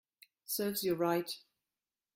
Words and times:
Serves 0.47 0.83
you 0.83 0.95
right 0.95 1.31